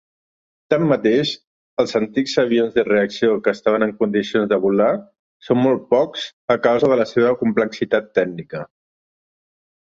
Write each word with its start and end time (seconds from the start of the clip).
Tanmateix, 0.73 1.33
els 1.83 1.91
antics 1.99 2.33
avions 2.43 2.73
de 2.77 2.85
reacció 2.87 3.35
que 3.47 3.53
estan 3.57 3.85
en 3.87 3.93
condicions 3.99 4.49
de 4.55 4.59
volar 4.63 4.89
són 5.49 5.61
molt 5.67 5.85
pocs 5.93 6.25
a 6.57 6.57
causa 6.65 6.91
de 6.95 6.99
la 7.03 7.07
seva 7.13 7.37
complexitat 7.45 8.11
tècnica. 8.21 8.65